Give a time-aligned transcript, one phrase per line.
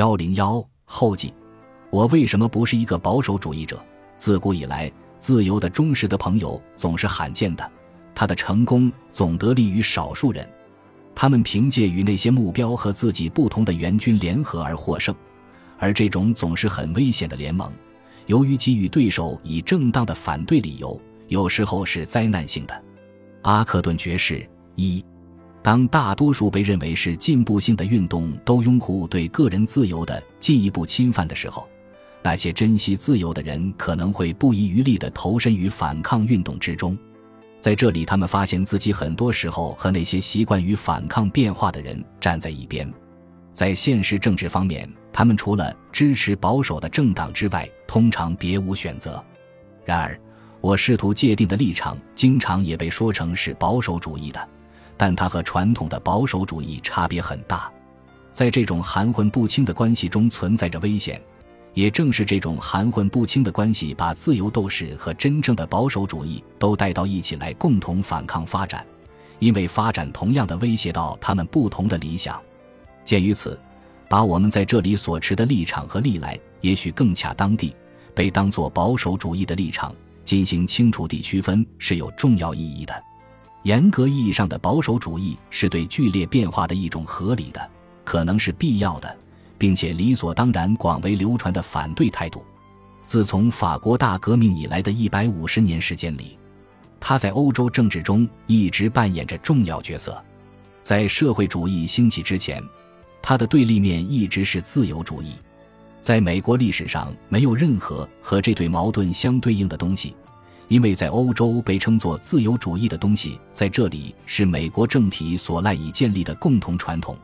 [0.00, 1.30] 幺零幺后记，
[1.90, 3.78] 我为什么不是一个保守主义者？
[4.16, 7.70] 自古以来，自由的忠实的朋友总是罕见的，
[8.14, 10.48] 他的成功总得利于少数人。
[11.14, 15.14] 他们凭借与那些目标和自己不同的援军联合而获胜，
[15.78, 17.70] 而这种总是很危险的联盟，
[18.24, 20.98] 由于给予对手以正当的反对理由，
[21.28, 22.84] 有时候是灾难性的。
[23.42, 25.04] 阿克顿爵士一。
[25.62, 31.68] 当大多数被认为是进步性的运动都拥护对个人自由的进一步侵犯的时候，
[32.22, 36.96] 那些珍惜自由的人可能会不遗余力地投身于反抗运动之中。
[37.60, 42.90] 在这里，他们发现自己很多时候和那些习惯于反抗变化的人站在一边。
[43.52, 49.22] 在现实政治方面，他们除了支持保守的政党之外，通常别无选择。
[49.84, 50.18] 然而，
[50.62, 54.48] 我试图界定的立场经常也被说成是保守主义的。
[55.00, 57.72] 但它和传统的保守主义差别很大，
[58.30, 61.18] 在这种含混不清的关系中存在着危险。
[61.72, 68.84] 也正是这种含混不清的关系，把自由斗士和真正的保守主义都带到一起来，共同反抗发展，
[69.38, 72.38] 因为发展同样的威胁到他们不同的理想。
[73.02, 73.58] 鉴于此，
[74.06, 77.74] 把我们在这里所持的立场和历来也许更恰当地
[78.14, 79.94] 被当作保守主义的立场
[80.26, 82.92] 进行清楚地区分是有重要意义的。
[83.62, 87.70] 严格意义上的保守主义是对剧烈变化的一种合理的、
[88.04, 89.18] 可能是必要的，
[89.58, 92.44] 并且理所当然广为流传的反对态度。
[93.04, 96.38] 自从法国大革命以来的一百五十年时间里，
[96.98, 100.22] 他在欧洲政治中一直扮演着重要角色。
[100.82, 102.62] 在社会主义兴起之前，
[103.20, 105.34] 他的对立面一直是自由主义。
[106.00, 110.16] 在美国历史上，没有任何和这对矛盾相对应的东西。
[110.70, 117.18] 因为在欧洲被称作自由主义的东西，在这里是美国政体所赖以建立的共同传统，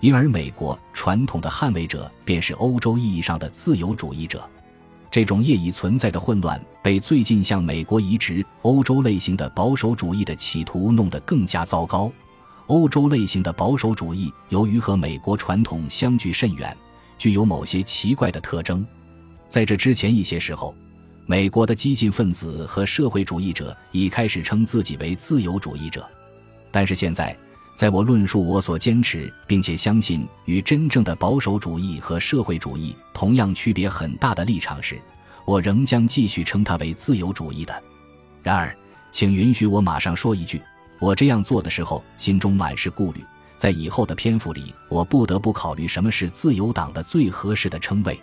[0.00, 4.46] 因而美国传统的捍卫者便是欧洲意义上的自由主义者。
[5.10, 12.12] 这种业已存在的混乱，被最近向美国移植欧洲类型的保守主义的企图弄得更加糟糕。
[12.66, 16.76] 欧洲类型的保守主义由于和美国传统相距甚远，
[17.16, 18.86] 具有某些奇怪的特征。
[19.48, 20.74] 在这之前一些时候。
[21.26, 26.04] 美国的激进分子和社会主义者已开始称自己为自由主义者，
[26.72, 27.36] 但是现在，
[27.74, 35.00] 在我论述我所坚持并且相信与真正的保守主义和社会主义同样区别很大的立场时，
[35.44, 37.82] 我仍将继续称它为自由主义的。
[38.42, 38.76] 然而，
[39.12, 40.60] 请允许我马上说一句：
[40.98, 43.24] 我这样做的时候，心中满是顾虑。
[43.56, 48.18] 在以后的篇幅里，我不得不考虑什么是自由党的最合适的称谓。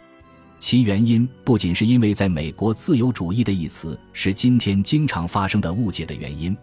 [0.60, 6.56] 其原因不仅是因为在美国“自由主义”的一词是今天经常发生的误解的原因，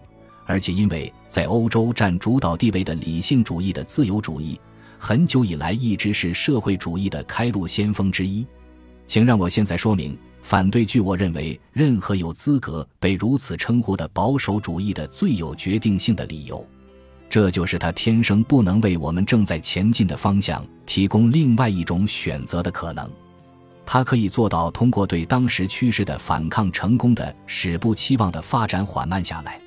[0.47, 4.61] 而且因为在欧洲占主导地位的理性主义的自由主义，
[4.99, 8.45] 很久以来一直是社会主义的开路先锋之一。
[9.07, 16.67] 请让我现在说明反对据我认为任何有资格被如此称呼的保守主义的最有决定性的理由，
[17.31, 23.09] 这就是他天生不能为我们正在前进的方向提供另外一种选择的可能。
[23.87, 29.61] 他可以做到通过对当时趋势的反抗成功的使不期望的发展缓慢下来，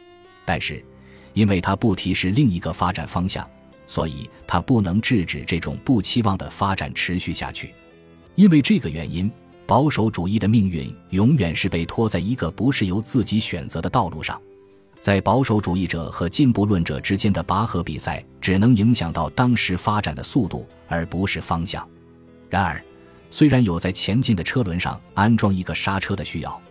[0.43, 0.83] 但是，
[1.33, 3.47] 因为他不提示另一个发展方向，
[3.85, 7.73] 所以他不能制止这种不期望的发展持续下去。
[8.35, 9.31] 因为这个原因，
[9.65, 14.41] 保守主义的命运永远是被拖在一个不是由自己选择的道路上。
[14.99, 21.87] 在保守主义者和进步论者之间的拔河比赛，只能影响到当时发展的速度，而不是方向。
[22.49, 22.81] 然而。
[23.29, 26.61] 虽然有在前进的车轮上安装一个刹车的需要，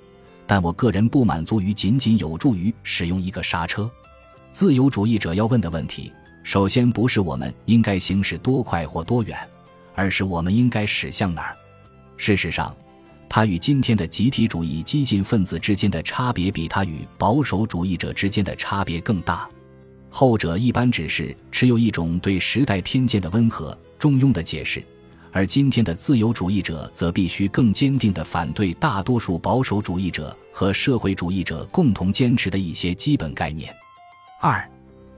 [0.47, 3.91] 但我个人不满足于仅仅有助于使用一个刹车。
[4.51, 6.11] 自由主义者要问的问题，
[6.43, 9.39] 首先不是我们应该行驶多快或多远，
[9.95, 11.57] 而是我们应该驶向哪儿。
[12.17, 12.75] 事实上，
[13.29, 19.47] 他与今天的集体主义激进分子之间的差别，比他与保守主义者之间的差别更大。
[20.09, 24.83] 后者一般只是持有一种对时代偏见的温和、中庸的解释。
[25.37, 33.71] 而今天的自由主义者则必须更坚定地反对大多数保守主义者和社会主义者共同坚持的一些基本概念。
[34.41, 34.67] 二，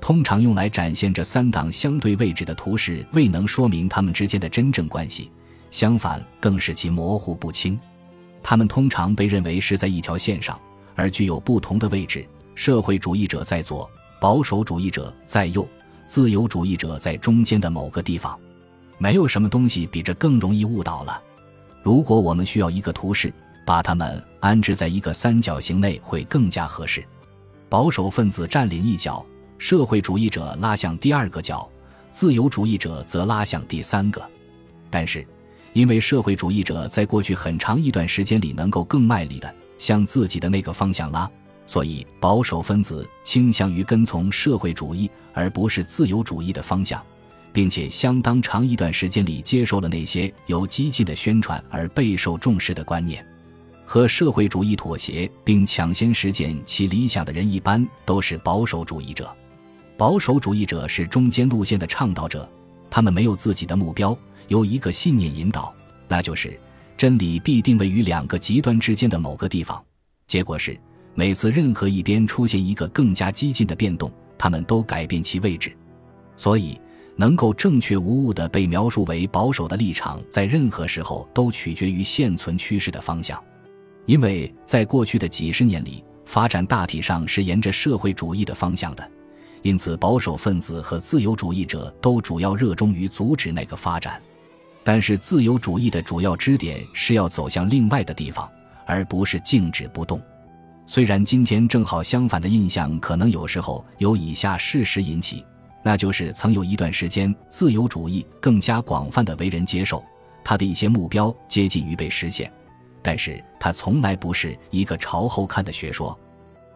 [0.01, 5.31] 通常用来展现这三党相对位置的图示未能说明他们之间的真正关系，
[5.71, 7.79] 相反更使其模糊不清。
[8.43, 10.61] 他们通常被认为是在一条线上，
[10.97, 12.27] 而具有不同的位置：
[12.57, 13.89] 社会主义者在左，
[14.21, 15.65] 保守主义者在右，
[16.05, 18.37] 自由主义者在中间的某个地方。
[18.99, 21.23] 没有什么东西比这更容易误导了。
[21.83, 23.33] 如果我们需要一个图示，
[23.65, 27.05] 把它们安置在一个三角形内会更加合适。
[27.69, 29.25] 保守分子占领一角，
[29.59, 31.69] 社会主义者拉向第二个角，
[32.11, 34.23] 自由主义者则拉向第三个。
[34.91, 35.27] 但是，
[35.75, 41.31] 因为社会主义者在过去很长一段时间里能够更卖力的向自己的那个方向拉，
[41.67, 47.05] 所以保守分子倾向于跟从社会主义而不是自由主义的方向，
[47.53, 53.25] 并且相当长一段时间里接受了那些由激进的宣传而备受重视的观念。
[53.85, 59.35] 和社会主义妥协并抢先实践其理想的人，一般都是保守主义者。
[59.97, 62.49] 保守主义者是中间路线的倡导者，
[62.91, 64.17] 他们没有自己的目标，
[64.49, 65.75] 由一个信念引导，
[66.07, 66.61] 那就是
[66.97, 69.83] 真理必定位于两个极端之间的某个地方。
[70.27, 70.79] 结果是，
[71.15, 75.75] 每次任何一边出现一个更加激进的变动，他们都改变其位置。
[76.37, 76.79] 所以，
[77.21, 83.43] 能够正确无误地被描述为保守的立场，在任何时候都取决于现存趋势的方向。
[84.07, 89.11] 因为在过去的几十年里，发展大体上是沿着社会主义的方向的，
[89.63, 94.23] 因此保守分子和自由主义者都主要热衷于阻止那个发展。
[94.85, 98.49] 但是，自由主义的主要支点是要走向另外的地方，
[98.87, 100.23] 而不是静止不动。
[100.87, 105.45] 虽然今天正好相反的印象可能有时候由以下事实引起，
[105.89, 110.05] 那就是曾有一段时间，自由主义更加广泛的为人接受，
[110.45, 112.53] 它的一些目标接近于被实现。
[113.01, 116.15] 但是它从来不是一个朝后看的学说，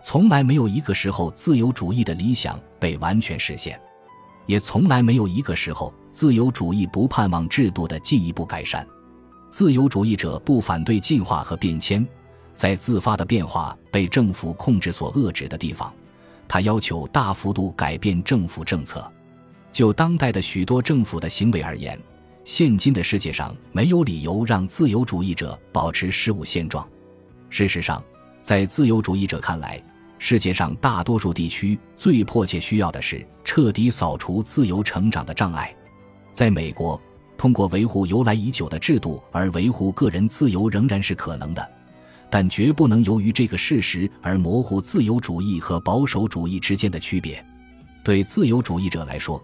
[0.03, 3.79] 从来没有一个时候自由主义的理想被完全实现，
[4.47, 8.87] 也从来没有一个时候自由主义不盼望制度的进一步改善。
[9.50, 12.09] 自由主义者不反对进化和变迁，
[12.55, 15.93] 在自发的变化被政府控制所遏制的地方，
[16.47, 19.11] 他要求大幅度改变政府政策。
[19.71, 21.99] 就当代的许多政府的行为而言。
[22.44, 26.85] 现今的世界上没有理由让自由主义者保持事物现状。
[27.49, 28.03] 事实上，
[28.43, 29.81] 在自由主义者看来，
[30.19, 35.73] 世界上大多数地区最迫切需要的是彻底扫除自由成长的障碍。
[36.33, 37.00] 在美国，
[37.38, 41.71] 通过维护由来已久的制度而维护个人自由仍然是可能的，
[42.32, 47.44] 但绝不能由于这个事实而模糊自由主义和保守主义之间的区别。
[48.02, 49.38] 对自由主义者来说，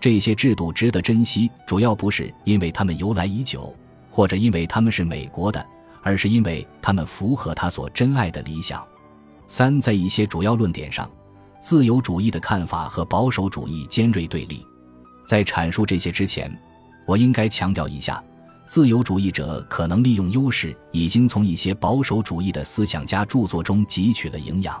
[0.00, 3.76] 这些制度值得珍惜，主要不是因为他们由来已久，
[4.08, 5.62] 或者因为他们是美国的，
[6.02, 8.82] 而是因为他们符合他所珍爱的理想。
[9.46, 11.10] 三，在一些主要论点上，
[11.60, 14.66] 自由主义的看法和保守主义尖锐对立。
[15.26, 16.50] 在阐述这些之前，
[17.06, 18.24] 我应该强调一下，
[18.70, 24.80] 自由主义者可能利用优势，已经从一些保守主义的思想家著作中汲取了营养。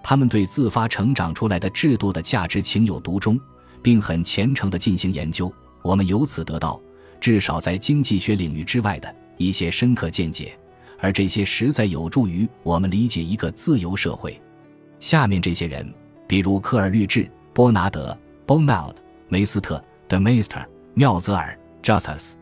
[0.00, 3.36] 他们对自发成长出来的制度的价值情有独钟。
[3.82, 5.52] 并很虔诚地进行研究，
[5.82, 6.80] 我们由此得到
[7.20, 10.58] 至少在经济学领域之外的一些深刻见解，
[10.98, 14.40] 而这些实在有助于我们理解一个自由社会。
[14.98, 15.88] 下面这些人，
[16.26, 18.94] 比如科尔律治、波拿德、Bonald、
[19.28, 20.64] 梅斯特、De Master、
[20.94, 22.32] 妙泽尔、Justus，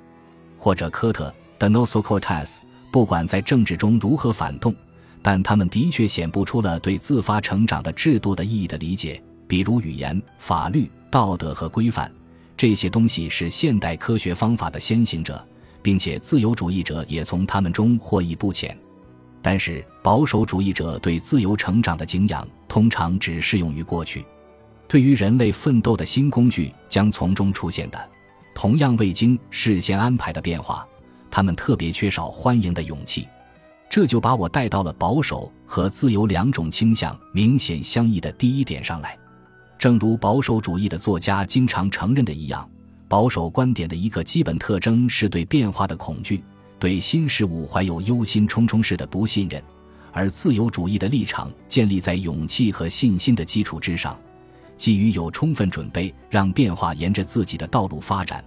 [0.64, 2.56] 或者科特、The Nosocortes，
[2.90, 4.74] 不管在政治中如何反动，
[5.20, 10.90] 但他们的确显不出了对自发成长的制度的意义的理解，比如语言、法律。
[11.10, 12.10] 道德和规范
[12.56, 15.46] 这些东西是现代科学方法的先行者，
[15.82, 18.74] 并且自由主义者也从他们中获益不浅。
[19.42, 24.24] 但是保守主义者对自由成长的敬仰通常只适用于过去，
[24.88, 28.10] 对于人类奋斗的新工具将从中出现的
[28.54, 30.86] 同样未经事先安排的变化，
[31.30, 33.26] 他们特别缺少欢迎的勇气。
[33.90, 39.16] 这就把我带到了保守和自由两种倾向明显相异的第一点上来。
[39.78, 42.68] 正如保守主义的作家经常承认的一样，
[43.06, 46.42] 保守观点的一个基本特征是对变化的恐惧，
[46.78, 49.60] 对新事物怀有忧心忡忡式的不信任；
[50.10, 54.18] 而自由主义的立场建立在勇气和信心的基础之上，
[54.76, 58.44] 基于有充分准备让变化沿着自己的道路发展，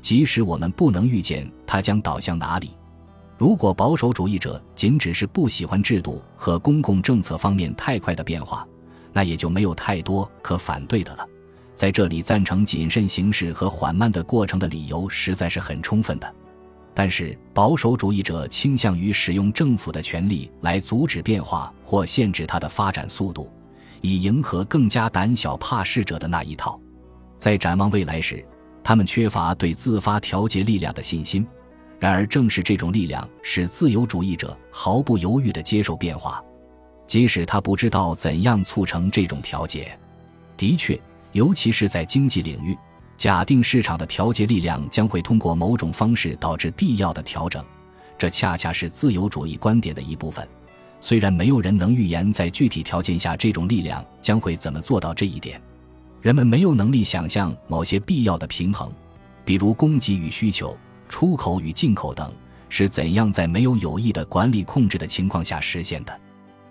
[0.00, 2.70] 即使我们不能预见它将导向哪里。
[3.38, 8.66] 如果保守主义者仅只是不喜欢制度和公共政策方面太快的变化，
[9.12, 11.26] 那也就没有太多可反对的了。
[11.74, 16.34] 在这里，赞成谨慎行事和缓慢的过程的理由实在是很充分的。
[16.92, 23.50] 但是，保守主义者倾向于使用政府的权力来阻止变化或限制它的发展速度，
[24.00, 26.80] 以迎合更加胆小怕事者的那一套。
[27.38, 28.44] 在展望未来时，
[28.82, 31.46] 他们缺乏对自发调节力量的信心。
[31.98, 36.42] 然而，正是这种力量使自由主义者毫不犹豫地接受变化。
[37.06, 39.98] 即使他不知道怎样促成这种调节，
[40.56, 40.98] 的确，
[41.32, 42.74] 尤其是在经济领域，
[43.16, 47.64] 假定市场的调节力量将会通过某种方式导致必要的调整，
[48.16, 50.48] 这恰恰是自由主义观点的一部分。
[51.00, 55.60] 虽然没有人能预言在具体条件下这种力量将会怎么做到这一点，
[56.20, 58.92] 人们没有能力想象某些必要的平衡，
[59.44, 60.76] 比如供给与需求、
[61.08, 62.30] 出口与进口等
[62.68, 66.20] 是怎样在没有有益的管理控制的情况下实现的。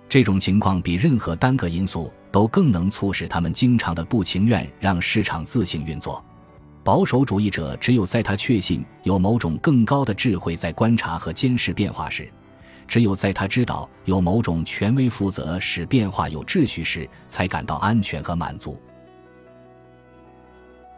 [0.07, 6.23] 这种情况比任何单个因素都更能促使他们经常的不情愿让市场自行运作。
[6.83, 12.31] 保守主义者只有在他确信有某种更高的智慧在观察和监视变化时，
[12.89, 18.81] 只有在他知道有某种权威负责使变化有秩序时，才感到安全和满足。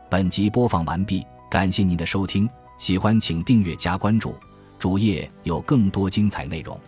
[0.09, 4.33] 本集播放完毕，感谢您的收听，喜欢请订阅加关注，
[4.79, 6.79] 主页有更多精彩内容。